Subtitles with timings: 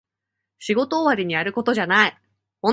[0.57, 2.17] 仕事終わりにやることじゃない